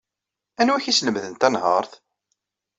[0.61, 1.93] Anwa ay ak-yeslemden tanhaṛt?